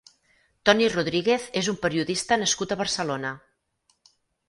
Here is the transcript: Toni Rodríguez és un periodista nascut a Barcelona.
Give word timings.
Toni 0.69 0.87
Rodríguez 0.93 1.45
és 1.63 1.71
un 1.75 1.79
periodista 1.85 2.41
nascut 2.47 2.77
a 2.77 2.81
Barcelona. 2.83 3.39